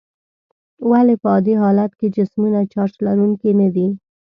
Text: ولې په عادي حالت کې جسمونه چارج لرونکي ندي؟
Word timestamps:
ولې 0.89 1.15
په 1.21 1.27
عادي 1.33 1.53
حالت 1.61 1.91
کې 1.99 2.07
جسمونه 2.15 2.59
چارج 2.73 2.93
لرونکي 3.05 3.51
ندي؟ 3.59 3.87